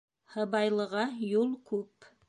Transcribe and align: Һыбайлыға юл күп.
Һыбайлыға 0.35 1.05
юл 1.37 1.57
күп. 1.71 2.13